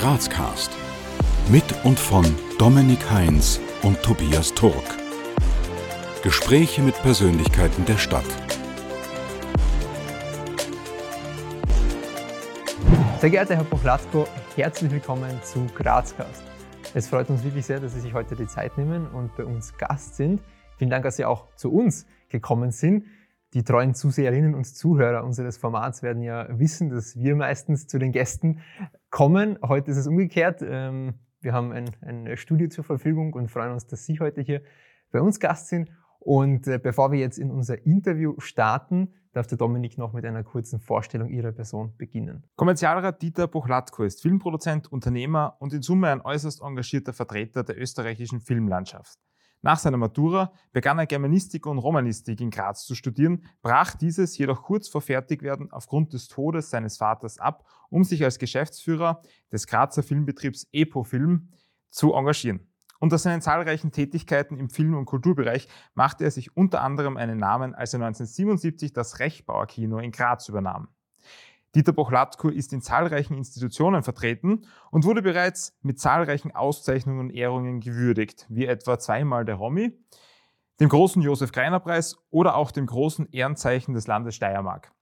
[0.00, 0.70] Grazcast.
[1.50, 2.24] Mit und von
[2.58, 4.96] Dominik Heinz und Tobias Turk.
[6.22, 8.24] Gespräche mit Persönlichkeiten der Stadt.
[13.18, 14.26] Sehr geehrter Herr Pochlatko,
[14.56, 16.44] herzlich willkommen zu Grazcast.
[16.94, 19.76] Es freut uns wirklich sehr, dass Sie sich heute die Zeit nehmen und bei uns
[19.76, 20.40] Gast sind.
[20.78, 23.04] Vielen Dank, dass Sie auch zu uns gekommen sind.
[23.52, 28.12] Die treuen Zuseherinnen und Zuhörer unseres Formats werden ja wissen, dass wir meistens zu den
[28.12, 28.60] Gästen
[29.10, 29.58] kommen.
[29.66, 30.62] Heute ist es umgekehrt.
[30.62, 34.62] Ähm, wir haben ein, ein Studio zur Verfügung und freuen uns, dass Sie heute hier
[35.10, 35.90] bei uns Gast sind.
[36.20, 40.44] Und äh, bevor wir jetzt in unser Interview starten, darf der Dominik noch mit einer
[40.44, 42.44] kurzen Vorstellung Ihrer Person beginnen.
[42.56, 48.40] Kommerzialrat Dieter Bochlatko ist Filmproduzent, Unternehmer und in Summe ein äußerst engagierter Vertreter der österreichischen
[48.40, 49.18] Filmlandschaft.
[49.62, 54.62] Nach seiner Matura begann er Germanistik und Romanistik in Graz zu studieren, brach dieses jedoch
[54.62, 60.02] kurz vor Fertigwerden aufgrund des Todes seines Vaters ab, um sich als Geschäftsführer des Grazer
[60.02, 61.50] Filmbetriebs Epo Film
[61.90, 62.66] zu engagieren.
[63.00, 67.74] Unter seinen zahlreichen Tätigkeiten im Film- und Kulturbereich machte er sich unter anderem einen Namen,
[67.74, 70.88] als er 1977 das Rechbauer Kino in Graz übernahm.
[71.74, 77.80] Dieter Bochlatko ist in zahlreichen Institutionen vertreten und wurde bereits mit zahlreichen Auszeichnungen und Ehrungen
[77.80, 79.96] gewürdigt, wie etwa zweimal der Romy,
[80.80, 84.92] dem großen Josef Greiner Preis oder auch dem großen Ehrenzeichen des Landes Steiermark.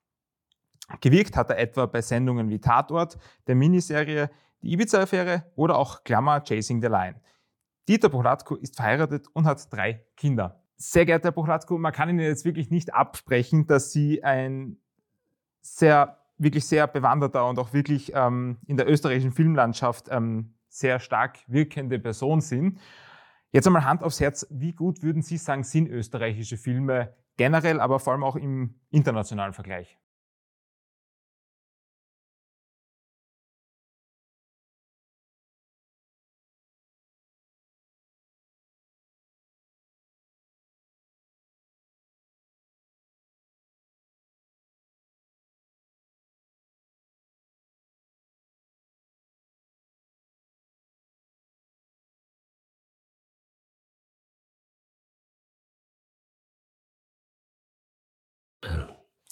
[1.00, 4.30] Gewirkt hat er etwa bei Sendungen wie Tatort, der Miniserie
[4.62, 7.20] Die Ibiza-Affäre oder auch Klammer Chasing the Line.
[7.88, 10.62] Dieter Bochlatko ist verheiratet und hat drei Kinder.
[10.76, 14.78] Sehr geehrter Herr Bochlatko, man kann Ihnen jetzt wirklich nicht absprechen, dass Sie ein
[15.60, 21.38] sehr wirklich sehr bewanderter und auch wirklich ähm, in der österreichischen Filmlandschaft ähm, sehr stark
[21.46, 22.78] wirkende Person sind.
[23.50, 27.98] Jetzt einmal Hand aufs Herz, wie gut würden Sie sagen, sind österreichische Filme generell, aber
[27.98, 29.98] vor allem auch im internationalen Vergleich?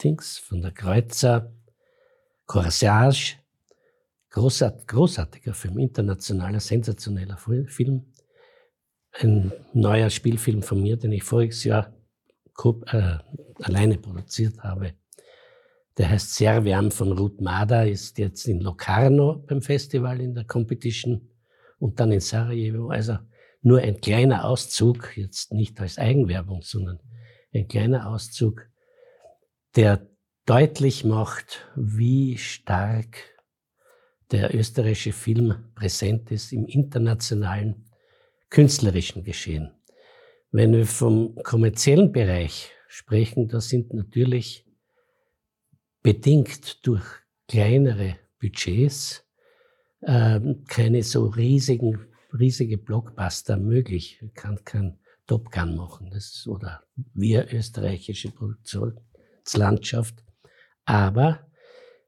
[0.03, 1.53] Dings von der Kreuzer,
[2.47, 3.37] Corsage,
[4.31, 8.13] großart, großartiger Film, internationaler, sensationeller Film.
[9.13, 11.95] Ein neuer Spielfilm von mir, den ich voriges Jahr
[12.87, 13.19] äh,
[13.63, 14.95] alleine produziert habe.
[15.97, 21.31] Der heißt Serviam von Ruth Mader, ist jetzt in Locarno beim Festival in der Competition
[21.79, 22.91] und dann in Sarajevo.
[22.91, 23.19] Also
[23.63, 27.01] nur ein kleiner Auszug, jetzt nicht als Eigenwerbung, sondern
[27.55, 28.69] ein kleiner Auszug
[29.77, 30.09] der
[30.47, 33.19] deutlich macht, wie stark
[34.31, 37.85] der österreichische Film präsent ist im internationalen
[38.49, 39.71] künstlerischen Geschehen.
[40.51, 44.65] Wenn wir vom kommerziellen Bereich sprechen, da sind natürlich
[46.03, 47.05] bedingt durch
[47.47, 49.25] kleinere Budgets
[50.01, 54.19] äh, keine so riesigen, riesige Blockbuster möglich.
[54.23, 59.01] Man kann kein Top Gun machen das, oder wir österreichische Produktion
[59.55, 60.25] Landschaft.
[60.85, 61.47] Aber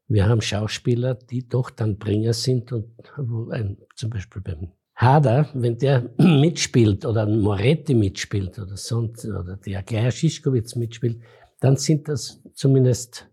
[0.07, 5.49] wir haben Schauspieler, die doch dann Bringer sind und wo ein, zum Beispiel beim Hader,
[5.55, 11.23] wenn der mitspielt oder Moretti mitspielt oder sonst, oder der Geier Schischkowitz mitspielt,
[11.61, 13.29] dann sind das zumindest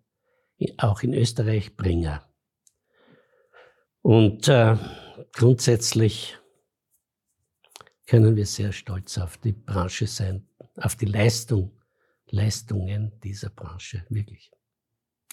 [0.77, 2.23] auch in Österreich Bringer.
[4.01, 4.77] Und äh,
[5.33, 6.37] grundsätzlich
[8.05, 11.74] können wir sehr stolz auf die Branche sein, auf die Leistung
[12.29, 14.51] Leistungen dieser Branche wirklich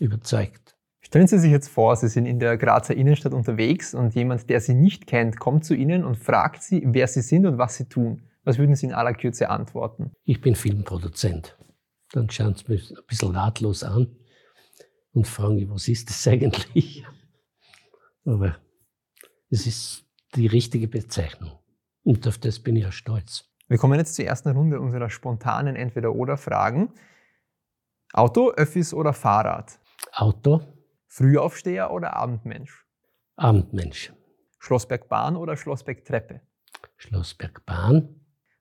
[0.00, 0.76] überzeugt.
[1.00, 4.60] Stellen Sie sich jetzt vor, Sie sind in der Grazer Innenstadt unterwegs und jemand, der
[4.60, 7.88] Sie nicht kennt, kommt zu Ihnen und fragt Sie, wer Sie sind und was Sie
[7.88, 8.22] tun.
[8.44, 10.12] Was würden Sie in aller Kürze antworten?
[10.24, 11.56] Ich bin Filmproduzent.
[12.12, 14.16] Dann schauen Sie mich ein bisschen ratlos an
[15.12, 17.04] und fragen, was ist das eigentlich?
[18.24, 18.56] Aber
[19.50, 20.04] es ist
[20.34, 21.58] die richtige Bezeichnung.
[22.04, 23.51] Und auf das bin ich ja stolz.
[23.72, 26.92] Wir kommen jetzt zur ersten Runde unserer spontanen Entweder-Oder-Fragen.
[28.12, 29.80] Auto, Öffis oder Fahrrad?
[30.12, 30.60] Auto.
[31.08, 32.84] Frühaufsteher oder Abendmensch?
[33.36, 34.12] Abendmensch.
[34.58, 36.42] Schlossbergbahn oder Schlossbergtreppe?
[36.98, 38.20] Schlossbergbahn.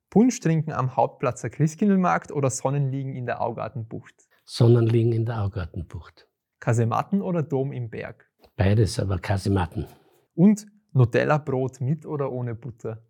[0.10, 4.16] Punsch trinken am Hauptplatzer Christkindlmarkt oder Sonnenliegen in der Augartenbucht?
[4.46, 6.30] Sonnenliegen in der Augartenbucht.
[6.62, 8.32] Kasematten oder Dom im Berg?
[8.56, 9.88] Beides, aber Kasematten.
[10.36, 13.04] Und Nutella-Brot mit oder ohne Butter?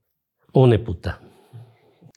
[0.52, 1.20] Ohne Butter.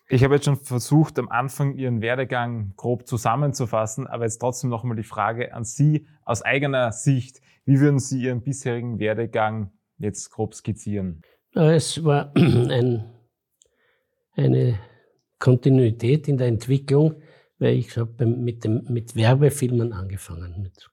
[0.08, 4.96] Ich habe jetzt schon versucht, am Anfang Ihren Werdegang grob zusammenzufassen, aber jetzt trotzdem nochmal
[4.96, 7.40] die Frage an Sie aus eigener Sicht.
[7.64, 11.22] Wie würden Sie Ihren bisherigen Werdegang jetzt grob skizzieren?
[11.54, 13.10] Es war ein,
[14.32, 14.78] eine
[15.38, 17.22] Kontinuität in der Entwicklung,
[17.58, 20.90] weil ich habe mit, dem, mit Werbefilmen angefangen, mit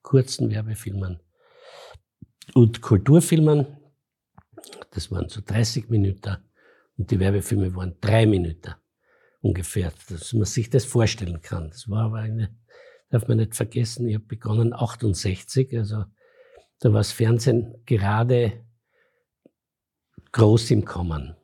[0.00, 1.20] kurzen Werbefilmen
[2.54, 3.66] und Kulturfilmen.
[4.90, 6.38] Das waren so 30 Minuten
[6.96, 8.74] und die Werbefilme waren drei Minuten
[9.40, 11.68] ungefähr, dass man sich das vorstellen kann.
[11.68, 12.56] Das war aber eine,
[13.10, 16.04] darf man nicht vergessen, ich habe begonnen 68, also
[16.80, 18.64] da war das Fernsehen gerade
[20.32, 21.36] groß im Kommen.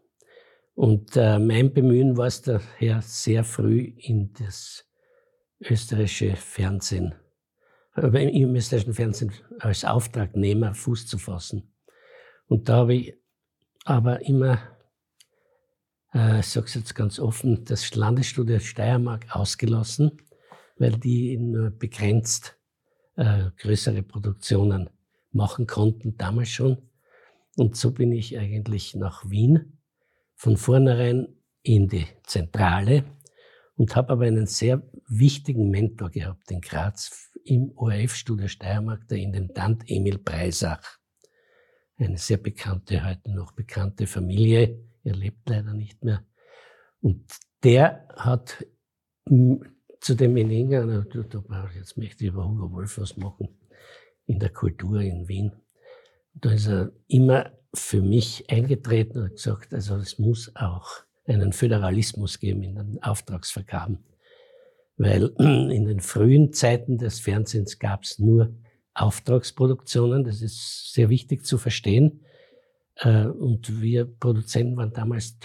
[0.74, 4.86] Und äh, mein Bemühen war es daher sehr früh in das
[5.60, 7.14] österreichische Fernsehen,
[7.96, 11.74] äh, im österreichischen Fernsehen als Auftragnehmer Fuß zu fassen.
[12.46, 13.14] Und da habe ich
[13.84, 14.58] aber immer,
[16.14, 20.12] äh, ich sage es jetzt ganz offen, das Landesstudio Steiermark ausgelassen,
[20.78, 22.56] weil die nur begrenzt
[23.16, 24.90] äh, größere Produktionen
[25.32, 26.78] machen konnten, damals schon.
[27.56, 29.78] Und so bin ich eigentlich nach Wien
[30.34, 31.28] von vornherein
[31.62, 33.04] in die Zentrale
[33.76, 39.82] und habe aber einen sehr wichtigen Mentor gehabt in Graz im ORF-Studio Steiermark, der Intendant
[39.86, 40.98] Emil Breisach.
[41.98, 44.89] Eine sehr bekannte, heute noch bekannte Familie.
[45.10, 46.24] Er lebt leider nicht mehr.
[47.00, 47.24] Und
[47.64, 48.64] der hat
[50.00, 51.04] zu dem Meninger,
[51.74, 53.48] jetzt möchte ich über Hugo Wolf was machen,
[54.26, 55.50] in der Kultur in Wien.
[56.34, 60.88] Da ist er immer für mich eingetreten und gesagt, also es muss auch
[61.26, 63.98] einen Föderalismus geben in den Auftragsvergaben.
[64.96, 68.54] Weil in den frühen Zeiten des Fernsehens gab es nur
[68.94, 72.24] Auftragsproduktionen, das ist sehr wichtig zu verstehen.
[73.00, 75.38] Äh, und wir Produzenten waren damals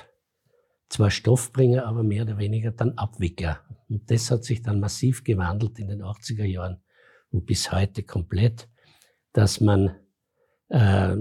[0.90, 3.62] zwar Stoffbringer, aber mehr oder weniger dann Abwickler.
[3.90, 6.82] Und das hat sich dann massiv gewandelt in den 80er Jahren
[7.32, 8.70] und bis heute komplett,
[9.34, 9.96] dass man
[10.70, 11.16] äh,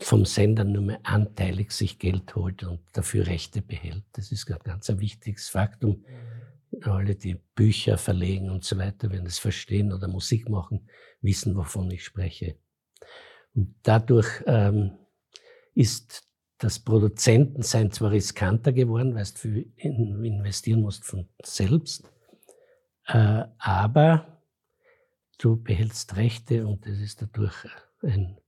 [0.00, 4.04] vom Sender nur mehr anteilig sich Geld holt und dafür Rechte behält.
[4.12, 6.04] Das ist ein ganz ein wichtiges Faktum.
[6.82, 10.88] Alle, die Bücher verlegen und so weiter, werden das verstehen oder Musik machen,
[11.22, 12.56] wissen, wovon ich spreche.
[13.54, 14.92] Und dadurch ähm,
[15.78, 16.28] ist
[16.58, 22.10] das Produzentensein zwar riskanter geworden, weil du viel investieren musst von selbst,
[23.06, 24.42] äh, aber
[25.38, 27.54] du behältst Rechte und es ist dadurch
[28.02, 28.38] ein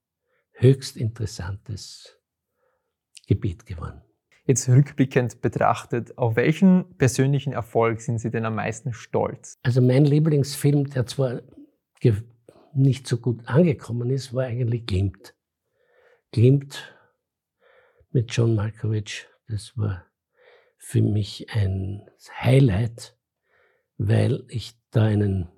[0.55, 2.19] höchst interessantes
[3.29, 4.03] Gebiet geworden.
[4.44, 9.55] Jetzt rückblickend betrachtet, auf welchen persönlichen Erfolg sind Sie denn am meisten stolz?
[9.62, 11.43] Also mein Lieblingsfilm, der zwar
[12.75, 15.37] nicht so gut angekommen ist, war eigentlich Glimt.
[16.33, 16.93] Glimt
[18.12, 20.05] mit John Malkovich, das war
[20.79, 22.09] für mich ein
[22.41, 23.17] Highlight,
[23.99, 25.49] weil ich da einen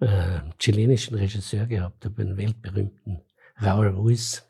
[0.00, 3.22] äh, chilenischen Regisseur gehabt habe, einen weltberühmten
[3.62, 4.46] Raul Ruiz.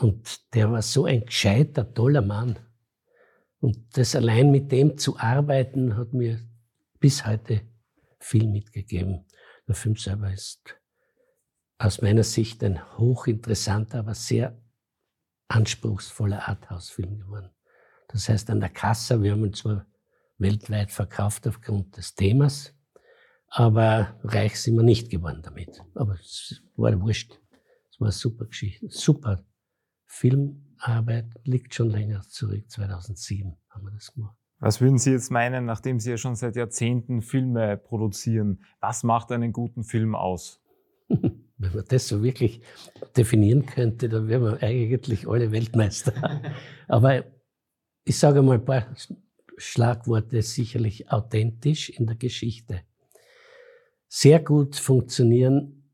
[0.00, 2.58] Und der war so ein gescheiter, toller Mann.
[3.60, 6.40] Und das allein mit dem zu arbeiten, hat mir
[6.98, 7.62] bis heute
[8.18, 9.26] viel mitgegeben.
[9.68, 10.76] Der Film selber ist
[11.78, 14.61] aus meiner Sicht ein hochinteressanter, aber sehr
[15.54, 17.50] anspruchsvoller Arthouse-Film geworden.
[18.08, 19.86] Das heißt, an der Kasse, wir haben ihn zwar
[20.38, 22.74] weltweit verkauft aufgrund des Themas,
[23.48, 25.82] aber reich sind wir nicht geworden damit.
[25.94, 27.38] Aber es war wurscht
[28.02, 29.44] war eine super Geschichte, super
[30.06, 34.36] Filmarbeit, liegt schon länger zurück, 2007 haben wir das gemacht.
[34.58, 38.64] Was würden Sie jetzt meinen, nachdem Sie ja schon seit Jahrzehnten Filme produzieren?
[38.80, 40.61] Was macht einen guten Film aus?
[41.58, 42.60] Wenn man das so wirklich
[43.16, 46.42] definieren könnte, dann wären wir eigentlich alle Weltmeister.
[46.88, 47.24] Aber
[48.04, 48.86] ich sage mal ein paar
[49.56, 52.82] Schlagworte, sicherlich authentisch in der Geschichte.
[54.08, 55.90] Sehr gut funktionieren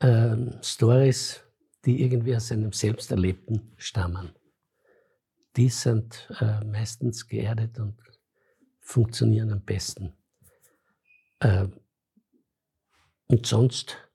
[0.00, 1.40] ähm, Stories,
[1.84, 4.30] die irgendwie aus einem Selbsterlebten stammen.
[5.56, 7.96] Die sind äh, meistens geerdet und
[8.80, 10.12] funktionieren am besten.
[11.40, 11.68] Äh,
[13.26, 14.07] und sonst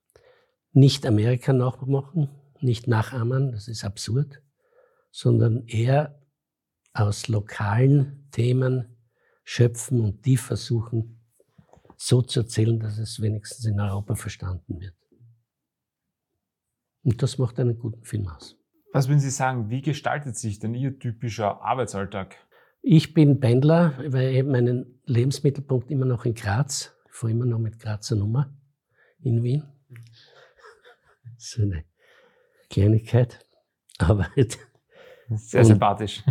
[0.74, 2.28] nicht Amerika nachmachen,
[2.60, 4.42] nicht nachahmen, das ist absurd,
[5.10, 6.20] sondern eher
[6.92, 8.96] aus lokalen Themen
[9.44, 11.20] schöpfen und die versuchen
[11.96, 14.94] so zu erzählen, dass es wenigstens in Europa verstanden wird.
[17.02, 18.56] Und das macht einen guten Film aus.
[18.92, 22.36] Was würden Sie sagen, wie gestaltet sich denn Ihr typischer Arbeitsalltag?
[22.80, 26.94] Ich bin Pendler, weil ich meinen Lebensmittelpunkt immer noch in Graz.
[27.06, 28.56] Ich fahre immer noch mit Grazer Nummer
[29.20, 29.64] in Wien.
[31.44, 31.84] So eine
[32.70, 33.46] Kleinigkeit.
[33.98, 34.30] Aber
[35.28, 36.22] sehr und, sympathisch.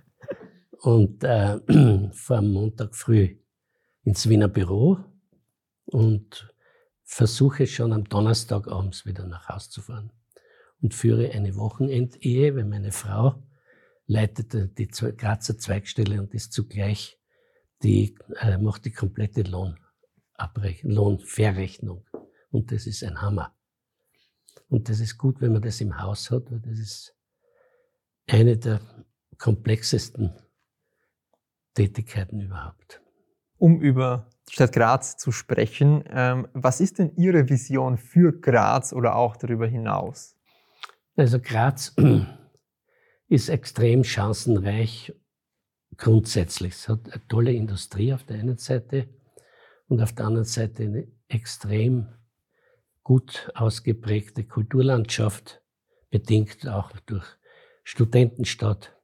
[0.80, 1.60] und äh,
[2.28, 3.36] am Montag früh
[4.04, 4.98] ins Wiener Büro
[5.84, 6.52] und
[7.04, 10.12] versuche schon am Donnerstag abends wieder nach Hause zu fahren.
[10.80, 13.40] und führe eine Wochenendehe, weil meine Frau
[14.06, 17.20] leitet die Grazer Zweigstelle und ist zugleich
[17.84, 22.04] die, äh, macht die komplette Lohnabrechnung, Lohnverrechnung.
[22.50, 23.54] Und das ist ein Hammer.
[24.72, 27.14] Und das ist gut, wenn man das im Haus hat, weil das ist
[28.26, 28.80] eine der
[29.36, 30.32] komplexesten
[31.74, 33.02] Tätigkeiten überhaupt.
[33.58, 38.94] Um über die Stadt Graz zu sprechen, ähm, was ist denn Ihre Vision für Graz
[38.94, 40.38] oder auch darüber hinaus?
[41.16, 41.94] Also Graz
[43.28, 45.14] ist extrem chancenreich
[45.98, 46.72] grundsätzlich.
[46.72, 49.10] Es hat eine tolle Industrie auf der einen Seite
[49.88, 52.08] und auf der anderen Seite eine extrem
[53.02, 55.62] gut ausgeprägte Kulturlandschaft,
[56.10, 57.26] bedingt auch durch
[57.84, 58.96] Studentenstadt.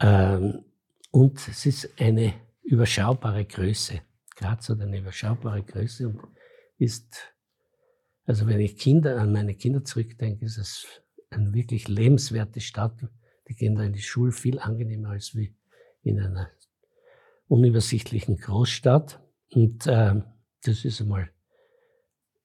[0.00, 0.64] Ähm,
[1.10, 4.00] und es ist eine überschaubare Größe.
[4.36, 6.20] Graz hat eine überschaubare Größe und
[6.78, 7.34] ist,
[8.24, 10.86] also wenn ich Kinder an meine Kinder zurückdenke, ist es
[11.30, 13.06] eine wirklich lebenswerte Stadt.
[13.48, 15.54] Die gehen da in die Schule viel angenehmer als wie
[16.02, 16.50] in einer
[17.48, 19.20] unübersichtlichen Großstadt.
[19.52, 20.22] Und äh,
[20.62, 21.30] das ist einmal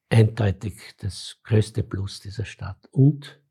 [0.10, 2.88] eindeutig das größte Plus dieser Stadt.
[2.92, 3.42] Und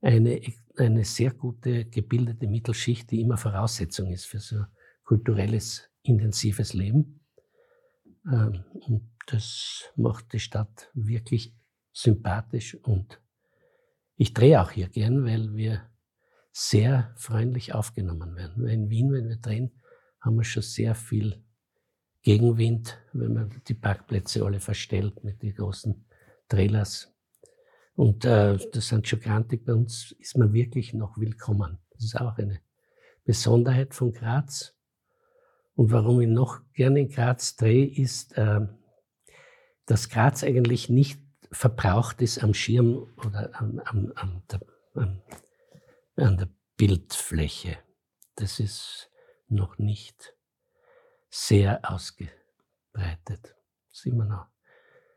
[0.00, 0.40] eine,
[0.76, 4.64] eine sehr gute, gebildete Mittelschicht, die immer Voraussetzung ist für so
[5.04, 7.20] kulturelles, intensives Leben.
[8.26, 11.54] Ähm, und das macht die Stadt wirklich
[11.92, 13.20] sympathisch und
[14.16, 15.88] ich drehe auch hier gern, weil wir
[16.52, 18.66] sehr freundlich aufgenommen werden.
[18.68, 19.72] In Wien, wenn wir drehen,
[20.20, 21.42] haben wir schon sehr viel
[22.22, 26.04] Gegenwind, wenn man die Parkplätze alle verstellt mit den großen
[26.48, 27.12] Trailers.
[27.94, 29.64] Und äh, das sind schon grantig.
[29.64, 31.78] Bei uns ist man wirklich noch willkommen.
[31.90, 32.60] Das ist auch eine
[33.24, 34.74] Besonderheit von Graz.
[35.74, 38.60] Und warum ich noch gerne in Graz drehe, ist, äh,
[39.86, 44.60] dass Graz eigentlich nicht verbraucht ist am Schirm oder am, am, am, der,
[44.94, 45.22] am,
[46.16, 47.78] an der Bildfläche.
[48.36, 49.10] Das ist
[49.48, 50.34] noch nicht
[51.32, 52.36] sehr ausgebreitet.
[53.24, 54.46] Das ist immer noch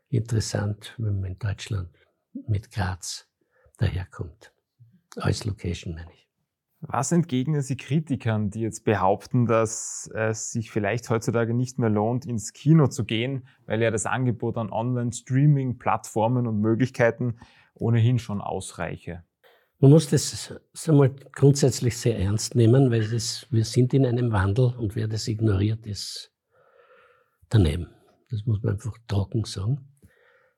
[0.08, 1.90] interessant, wenn man in Deutschland
[2.48, 3.28] mit Graz
[3.76, 4.52] daherkommt.
[5.16, 6.26] Als Location meine ich.
[6.80, 12.24] Was entgegnen Sie Kritikern, die jetzt behaupten, dass es sich vielleicht heutzutage nicht mehr lohnt,
[12.24, 17.38] ins Kino zu gehen, weil ja das Angebot an Online-Streaming, Plattformen und Möglichkeiten
[17.74, 19.24] ohnehin schon ausreiche?
[19.78, 24.74] Man muss das wir, grundsätzlich sehr ernst nehmen, weil das, wir sind in einem Wandel
[24.76, 26.32] und wer das ignoriert, ist
[27.48, 27.88] daneben.
[28.30, 29.92] Das muss man einfach trocken sagen.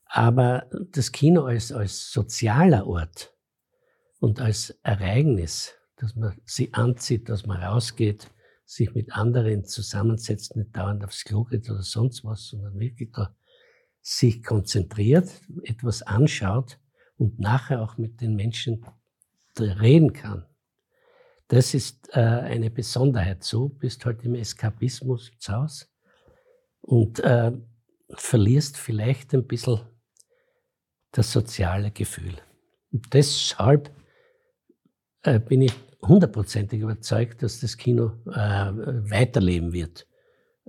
[0.04, 3.34] Aber das Kino als, als sozialer Ort
[4.20, 8.30] und als Ereignis dass man sie anzieht, dass man rausgeht,
[8.64, 13.34] sich mit anderen zusammensetzt, nicht dauernd aufs Klo geht oder sonst was, sondern wirklich da
[14.00, 15.28] sich konzentriert,
[15.64, 16.78] etwas anschaut
[17.16, 18.84] und nachher auch mit den Menschen
[19.60, 20.44] reden kann.
[21.48, 23.42] Das ist äh, eine Besonderheit.
[23.42, 25.86] So bist halt im Eskapismus zu Hause
[26.82, 27.52] und äh,
[28.10, 29.80] verlierst vielleicht ein bisschen
[31.12, 32.34] das soziale Gefühl.
[32.92, 33.90] Und deshalb
[35.22, 35.72] äh, bin ich
[36.02, 38.70] hundertprozentig überzeugt, dass das Kino äh,
[39.10, 40.06] weiterleben wird.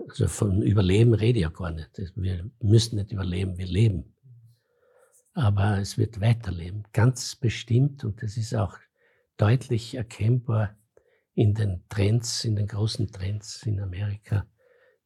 [0.07, 1.89] Also von Überleben rede ich ja gar nicht.
[2.15, 4.15] Wir müssen nicht überleben, wir leben.
[5.39, 8.03] Aber es wird weiterleben, ganz bestimmt.
[8.03, 8.77] Und das ist auch
[9.37, 10.75] deutlich erkennbar
[11.33, 14.45] in den Trends, in den großen Trends in Amerika,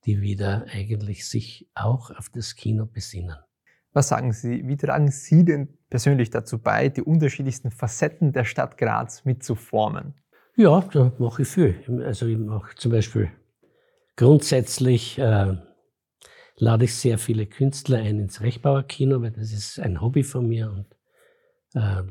[0.07, 3.35] die wieder eigentlich sich auch auf das Kino besinnen.
[3.91, 8.79] Was sagen Sie, wie tragen Sie denn persönlich dazu bei, die unterschiedlichsten Facetten der Stadt
[8.79, 10.15] Graz mitzuformen?
[10.55, 11.75] Ja, da mache ich viel.
[12.03, 13.29] Also ich mache zum Beispiel
[14.15, 15.57] grundsätzlich äh,
[16.55, 20.71] lade ich sehr viele Künstler ein ins Rechtbauerkino, weil das ist ein Hobby von mir
[20.71, 20.85] und
[21.73, 22.03] äh,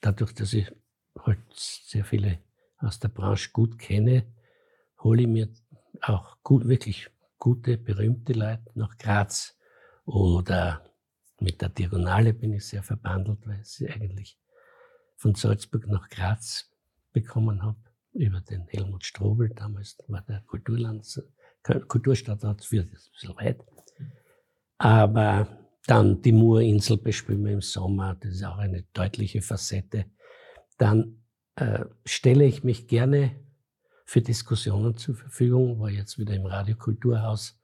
[0.00, 0.70] dadurch, dass ich
[1.18, 2.38] halt sehr viele
[2.78, 4.26] aus der Branche gut kenne,
[5.02, 5.48] hole ich mir
[6.02, 9.58] auch gut, wirklich gute, berühmte Leute nach Graz
[10.04, 10.84] oder
[11.40, 14.38] mit der Diagonale bin ich sehr verbandelt, weil sie eigentlich
[15.16, 16.70] von Salzburg nach Graz
[17.12, 17.78] bekommen habe,
[18.12, 21.04] über den Helmut Strobel, damals war der Kulturland,
[21.64, 23.64] Kulturstadtrat, für das ein bisschen weit.
[24.78, 25.48] Aber
[25.86, 30.06] dann die Murinsel bespielen wir im Sommer, das ist auch eine deutliche Facette.
[30.78, 31.24] Dann
[31.56, 33.40] äh, stelle ich mich gerne
[34.04, 37.58] für Diskussionen zur Verfügung, war jetzt wieder im Radiokulturhaus,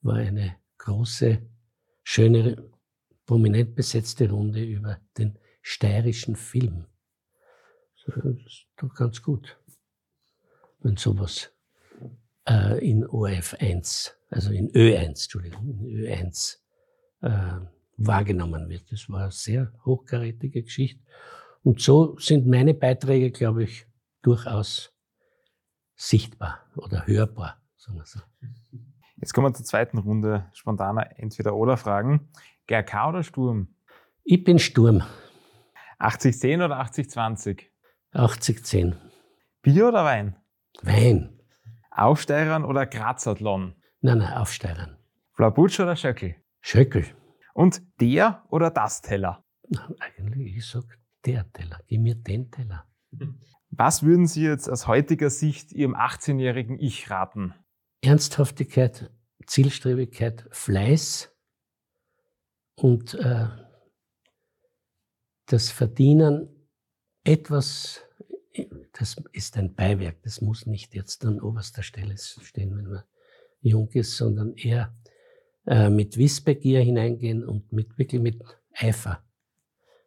[0.00, 1.42] war eine große,
[2.02, 2.70] schöne
[3.26, 6.86] prominent besetzte Runde über den steirischen Film.
[8.04, 9.58] Das ist doch ganz gut,
[10.80, 11.52] wenn sowas
[12.48, 16.58] äh, in ORF 1, also in Ö1, Entschuldigung, in Ö1
[17.22, 17.60] äh,
[17.96, 18.90] wahrgenommen wird.
[18.90, 21.02] Das war eine sehr hochkarätige Geschichte.
[21.62, 23.86] Und so sind meine Beiträge, glaube ich,
[24.22, 24.92] durchaus
[25.94, 28.20] sichtbar oder hörbar, sagen wir so.
[29.16, 32.28] Jetzt kommen wir zur zweiten Runde spontaner Entweder-Oder-Fragen.
[32.66, 33.68] GRK oder Sturm?
[34.24, 35.04] Ich bin Sturm.
[36.00, 37.62] 80-10 oder 80-20?
[38.12, 38.94] 80-10.
[39.62, 40.36] Bier oder Wein?
[40.82, 41.38] Wein.
[41.94, 43.74] Aufsteigern oder Grazathlon?
[44.00, 44.96] Nein, nein, Aufsteigern.
[45.36, 46.36] Blaubutsch oder Schöckel?
[46.60, 47.04] Schöckel.
[47.54, 49.44] Und der oder das Teller?
[49.68, 50.84] Na, eigentlich, ich sag
[51.24, 51.80] der Teller.
[51.86, 52.86] Gib mir den Teller.
[53.70, 57.54] Was würden Sie jetzt aus heutiger Sicht Ihrem 18-jährigen Ich raten?
[58.02, 59.10] Ernsthaftigkeit,
[59.46, 61.34] Zielstrebigkeit, Fleiß
[62.74, 63.48] und äh,
[65.46, 66.68] das Verdienen
[67.24, 68.02] etwas,
[68.92, 73.02] das ist ein Beiwerk, das muss nicht jetzt an oberster Stelle stehen, wenn man
[73.60, 74.94] jung ist, sondern eher
[75.66, 78.42] äh, mit Wissbegier hineingehen und mit, wirklich mit
[78.74, 79.24] Eifer.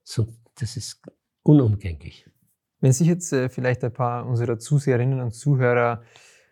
[0.03, 1.01] So, das ist
[1.43, 2.29] unumgänglich.
[2.79, 6.03] Wenn sich jetzt äh, vielleicht ein paar unserer Zuseherinnen und Zuhörer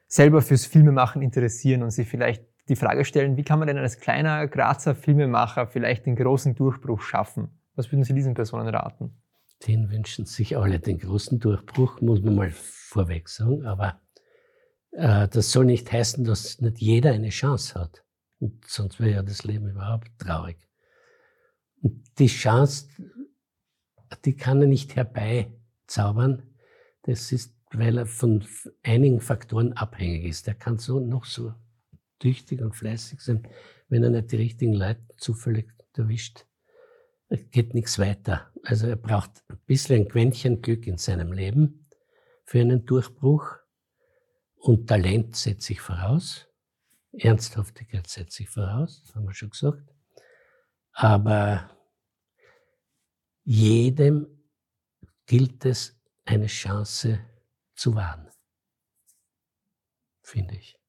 [0.08, 4.00] selber fürs Filmemachen interessieren und sich vielleicht die Frage stellen, wie kann man denn als
[4.00, 7.60] kleiner Grazer Filmemacher vielleicht den großen Durchbruch schaffen?
[7.76, 9.23] Was würden Sie diesen Personen raten?
[9.68, 13.66] Den wünschen sich alle den großen Durchbruch, muss man mal vorweg sagen.
[13.66, 14.02] Aber
[14.92, 18.04] äh, das soll nicht heißen, dass nicht jeder eine Chance hat.
[18.40, 20.58] Und sonst wäre ja das Leben überhaupt traurig.
[21.82, 22.88] Und die Chance,
[24.26, 26.44] die kann er nicht herbeizaubern.
[27.04, 28.46] Das ist, weil er von
[28.84, 30.48] einigen Faktoren abhängig ist.
[30.48, 31.54] Er kann so noch so
[32.20, 33.48] tüchtig und fleißig sein,
[33.90, 36.46] wenn er nicht die richtigen Leute zufällig erwischt,
[37.30, 38.52] geht nichts weiter.
[38.64, 41.90] Also er braucht ein bisschen ein Quäntchen Glück in seinem Leben
[42.46, 43.58] für einen Durchbruch.
[44.56, 46.48] Und Talent setzt sich voraus.
[47.12, 49.84] Ernsthaftigkeit setzt sich voraus, das haben wir schon gesagt.
[50.94, 51.70] Aber
[53.44, 54.44] jedem
[55.26, 57.20] gilt es, eine Chance
[57.76, 58.30] zu wahren.
[60.22, 60.80] Finde ich.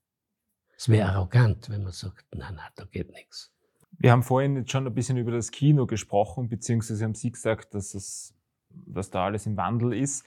[0.77, 3.54] Es wäre arrogant, wenn man sagt, nein, nein, da geht nichts.
[3.99, 7.75] Wir haben vorhin jetzt schon ein bisschen über das Kino gesprochen, beziehungsweise haben Sie gesagt,
[7.75, 8.35] dass, es,
[8.71, 10.25] dass da alles im Wandel ist.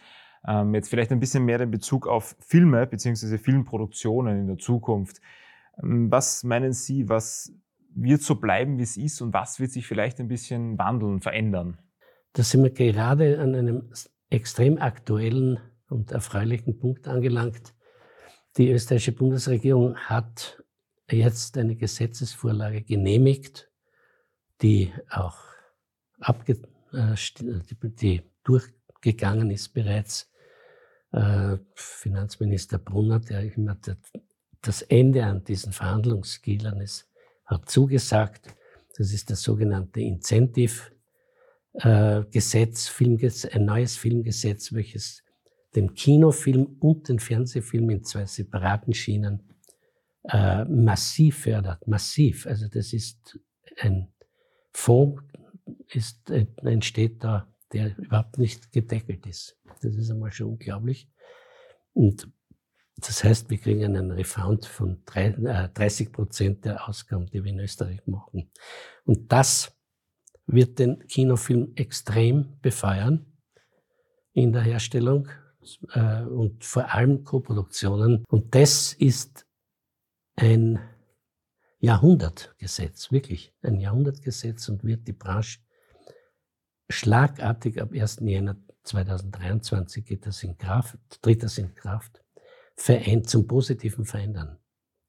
[0.47, 5.21] Ähm, jetzt vielleicht ein bisschen mehr den Bezug auf Filme, beziehungsweise Filmproduktionen in der Zukunft.
[5.82, 7.53] Ähm, was meinen Sie, was
[7.93, 11.80] wird so bleiben, wie es ist und was wird sich vielleicht ein bisschen wandeln, verändern?
[12.34, 13.91] Da sind wir gerade an einem
[14.30, 17.73] extrem aktuellen und erfreulichen Punkt angelangt.
[18.58, 20.63] Die österreichische Bundesregierung hat
[21.15, 23.70] jetzt eine Gesetzesvorlage genehmigt,
[24.62, 25.38] die auch
[26.20, 26.60] abge
[26.91, 27.15] äh,
[27.82, 30.32] die durchgegangen ist bereits.
[31.12, 33.78] Äh, Finanzminister Brunner, der immer
[34.62, 37.08] das Ende an diesen Verhandlungsskillern ist,
[37.46, 38.54] hat zugesagt.
[38.98, 40.91] Das ist das sogenannte Incentive
[41.74, 42.24] äh,
[43.54, 45.24] ein neues Filmgesetz, welches
[45.76, 49.47] den Kinofilm und den Fernsehfilm in zwei separaten Schienen
[50.30, 52.48] äh, massiv fördert, massiv.
[52.48, 53.40] Also das ist
[53.80, 54.12] ein
[54.74, 55.22] Fonds,
[55.92, 59.58] ist, äh, entsteht da, der überhaupt nicht gedeckelt ist.
[59.82, 61.10] Das ist einmal schon unglaublich.
[61.94, 62.30] Und
[62.98, 67.60] das heißt, wir kriegen einen Refund von 30 äh, Prozent der Ausgaben, die wir in
[67.60, 68.50] Österreich machen.
[69.06, 69.76] Und das
[70.48, 73.26] wird den Kinofilm extrem befeuern
[74.34, 75.28] in der Herstellung
[75.94, 78.24] äh, und vor allem Koproduktionen.
[78.30, 79.47] Und das ist
[80.38, 80.80] ein
[81.80, 85.60] Jahrhundertgesetz, wirklich ein Jahrhundertgesetz und wird die Branche
[86.89, 88.19] schlagartig ab 1.
[88.21, 92.23] Jänner 2023 geht das in Kraft, tritt das in Kraft,
[92.76, 94.58] vereint, zum Positiven verändern.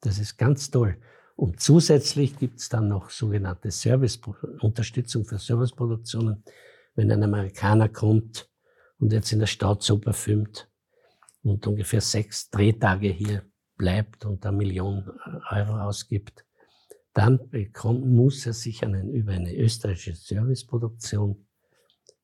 [0.01, 1.01] Das ist ganz toll.
[1.37, 4.19] Und zusätzlich gibt es dann noch sogenannte Service,
[4.61, 6.43] Unterstützung für Serviceproduktionen.
[6.97, 8.51] Wenn ein Amerikaner kommt
[8.99, 10.69] und jetzt in der Staatsoper filmt
[11.43, 13.45] und ungefähr sechs Drehtage hier
[13.79, 15.11] bleibt und eine Million
[15.51, 16.45] Euro ausgibt,
[17.15, 21.47] dann bekommt, muss er sich einen, über eine österreichische Serviceproduktion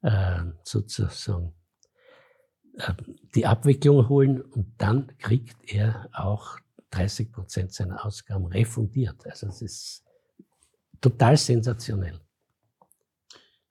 [0.02, 1.54] äh, sozusagen
[2.76, 2.92] äh,
[3.34, 6.58] die Abwicklung holen und dann kriegt er auch
[6.90, 9.26] 30 Prozent seiner Ausgaben refundiert.
[9.26, 10.04] Also es ist
[11.00, 12.20] total sensationell.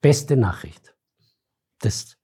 [0.00, 0.94] Beste Nachricht.
[1.78, 2.18] Das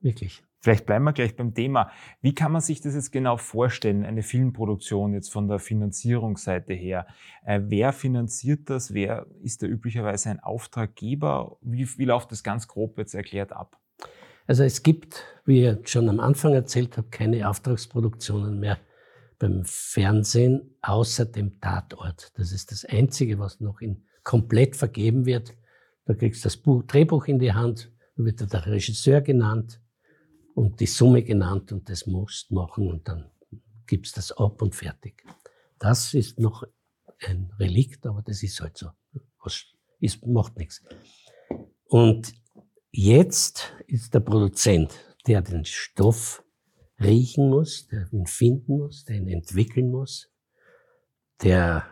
[0.00, 0.42] wirklich.
[0.64, 1.90] Vielleicht bleiben wir gleich beim Thema.
[2.22, 7.06] Wie kann man sich das jetzt genau vorstellen, eine Filmproduktion jetzt von der Finanzierungsseite her?
[7.44, 8.94] Äh, wer finanziert das?
[8.94, 11.58] Wer ist da üblicherweise ein Auftraggeber?
[11.60, 13.78] Wie, wie läuft das ganz grob jetzt erklärt ab?
[14.46, 18.78] Also es gibt, wie ich schon am Anfang erzählt habe, keine Auftragsproduktionen mehr
[19.38, 22.32] beim Fernsehen außer dem Tatort.
[22.38, 25.54] Das ist das Einzige, was noch in komplett vergeben wird.
[26.06, 29.83] Da kriegst du das Buch, Drehbuch in die Hand, Da wird der Regisseur genannt
[30.54, 33.30] und die Summe genannt und das musst machen und dann
[33.86, 35.24] gibt's das ab und fertig.
[35.78, 36.64] Das ist noch
[37.26, 38.88] ein Relikt, aber das ist halt so.
[40.00, 40.82] Ist, macht nichts.
[41.86, 42.34] Und
[42.90, 44.92] jetzt ist der Produzent,
[45.26, 46.42] der den Stoff
[47.00, 50.30] riechen muss, der ihn finden muss, der ihn entwickeln muss,
[51.42, 51.86] der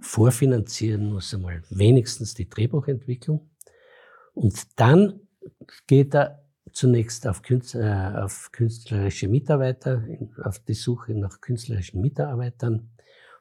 [0.00, 3.50] vorfinanzieren muss einmal wenigstens die Drehbuchentwicklung.
[4.34, 5.20] Und dann
[5.86, 10.04] geht er zunächst auf, Künstler, äh, auf künstlerische Mitarbeiter,
[10.42, 12.90] auf die Suche nach künstlerischen Mitarbeitern.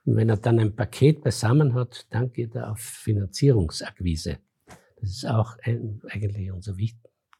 [0.06, 4.40] Und wenn er dann ein Paket beisammen hat, dann geht er auf Finanzierungsakquise.
[5.00, 6.78] Das ist auch ein, eigentlich unsere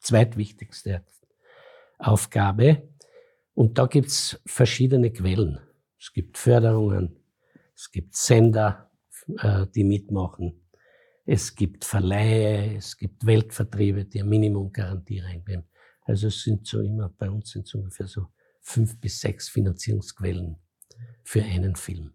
[0.00, 1.04] zweitwichtigste
[1.98, 2.88] Aufgabe.
[3.54, 5.58] Und da gibt's verschiedene Quellen.
[5.98, 7.16] Es gibt Förderungen,
[7.74, 8.90] es gibt Sender,
[9.38, 10.64] äh, die mitmachen.
[11.24, 15.64] Es gibt Verleihe, es gibt Weltvertriebe, die eine Minimumgarantie reingeben.
[16.08, 18.28] Also es sind so immer, bei uns sind es ungefähr so
[18.62, 20.56] fünf bis sechs Finanzierungsquellen
[21.22, 22.14] für einen Film.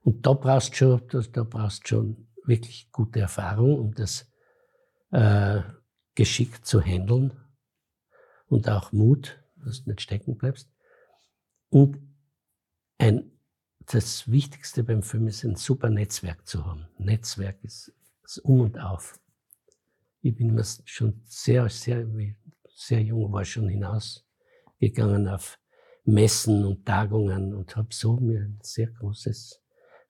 [0.00, 4.28] Und da brauchst schon, da brauchst schon wirklich gute Erfahrung, um das
[5.12, 5.62] äh,
[6.16, 7.32] geschickt zu handeln
[8.48, 10.72] und auch Mut, dass du nicht stecken bleibst.
[11.68, 12.00] Und
[12.98, 13.30] ein,
[13.86, 16.88] das Wichtigste beim Film ist, ein super Netzwerk zu haben.
[16.98, 19.20] Netzwerk ist das Um und Auf
[20.20, 22.06] ich bin schon sehr, sehr,
[22.74, 25.58] sehr jung war schon hinausgegangen auf
[26.04, 29.62] Messen und Tagungen und habe so mir ein sehr großes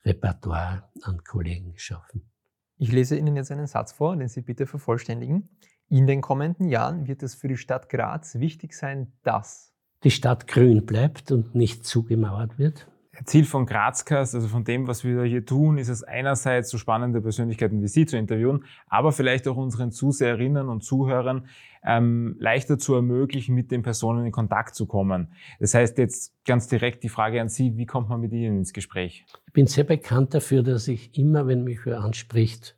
[0.04, 2.30] Repertoire an Kollegen geschaffen.
[2.76, 5.48] Ich lese Ihnen jetzt einen Satz vor, den Sie bitte vervollständigen.
[5.88, 10.46] In den kommenden Jahren wird es für die Stadt Graz wichtig sein, dass die Stadt
[10.46, 12.86] grün bleibt und nicht zugemauert wird,
[13.24, 17.20] Ziel von Grazcast, also von dem, was wir hier tun, ist es einerseits so spannende
[17.20, 21.46] Persönlichkeiten wie Sie zu interviewen, aber vielleicht auch unseren Zuseherinnen und Zuhörern
[21.85, 25.33] ähm, leichter zu ermöglichen, mit den Personen in Kontakt zu kommen.
[25.61, 28.72] Das heißt jetzt ganz direkt die Frage an Sie, wie kommt man mit Ihnen ins
[28.72, 29.24] Gespräch?
[29.46, 32.76] Ich bin sehr bekannt dafür, dass ich immer, wenn mich wer anspricht,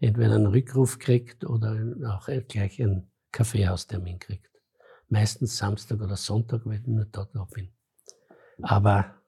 [0.00, 1.76] entweder einen Rückruf kriegt oder
[2.08, 4.50] auch gleich einen Kaffeehaustermin kriegt.
[5.08, 7.68] Meistens Samstag oder Sonntag, wenn ich nur dort da bin.
[8.62, 9.21] Aber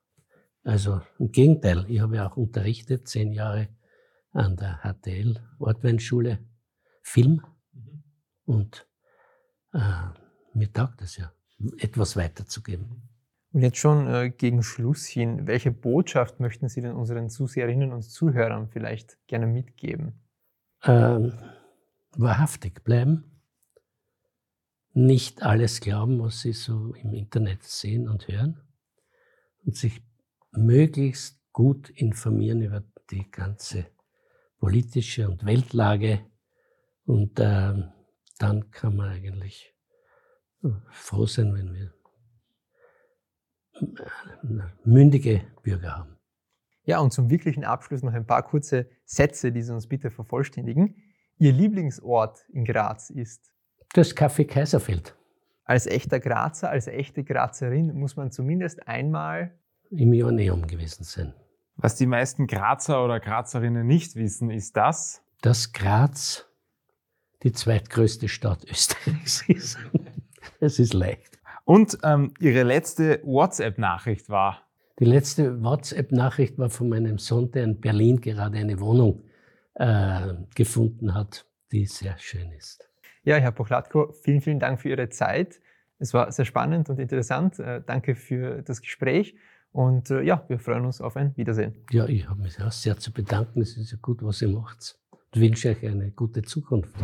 [0.65, 3.69] also im Gegenteil, ich habe ja auch unterrichtet, zehn Jahre
[4.33, 6.39] an der HTL Ortweinschule
[7.03, 8.03] Film mhm.
[8.45, 8.89] und
[9.73, 9.79] äh,
[10.55, 11.33] mir taugt es ja,
[11.79, 13.09] etwas weiterzugeben.
[13.53, 18.03] Und jetzt schon äh, gegen Schluss hin, welche Botschaft möchten Sie denn unseren Zuseherinnen und
[18.03, 20.25] Zuhörern vielleicht gerne mitgeben?
[20.83, 21.35] Ähm,
[22.17, 23.41] wahrhaftig bleiben,
[24.93, 28.61] nicht alles glauben, was Sie so im Internet sehen und hören
[29.65, 30.03] und sich
[30.57, 33.87] möglichst gut informieren über die ganze
[34.59, 36.21] politische und Weltlage.
[37.05, 37.75] Und äh,
[38.39, 39.75] dann kann man eigentlich
[40.63, 41.95] äh, froh sein, wenn wir
[43.81, 46.17] äh, mündige Bürger haben.
[46.85, 50.97] Ja, und zum wirklichen Abschluss noch ein paar kurze Sätze, die Sie uns bitte vervollständigen.
[51.39, 53.53] Ihr Lieblingsort in Graz ist?
[53.95, 55.17] Das Café Kaiserfeld.
[55.65, 59.59] Als echter Grazer, als echte Grazerin muss man zumindest einmal
[59.91, 61.35] im Ioneum gewesen sein.
[61.77, 66.47] Was die meisten Grazer oder Grazerinnen nicht wissen, ist das, dass Graz
[67.43, 69.79] die zweitgrößte Stadt Österreichs ist.
[70.61, 71.39] Es ist leicht.
[71.65, 74.63] Und ähm, Ihre letzte WhatsApp-Nachricht war?
[74.99, 79.23] Die letzte WhatsApp-Nachricht war von meinem Sohn, der in Berlin gerade eine Wohnung
[79.75, 82.89] äh, gefunden hat, die sehr schön ist.
[83.25, 85.61] Ja, Herr Pochlatko, vielen, vielen Dank für Ihre Zeit.
[85.99, 87.59] Es war sehr spannend und interessant.
[87.59, 89.35] Äh, danke für das Gespräch.
[89.75, 91.75] Und äh, ja, wir freuen uns auf ein Wiedersehen.
[91.91, 93.61] Ja, ich habe mich auch sehr zu bedanken.
[93.61, 94.97] Es ist ja gut, was ihr macht.
[95.35, 96.95] Ich wünsche euch eine gute Zukunft.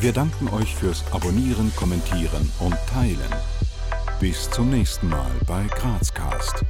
[0.00, 3.18] Wir danken euch fürs Abonnieren, Kommentieren und Teilen.
[4.18, 6.64] Bis zum nächsten Mal bei Grazcast.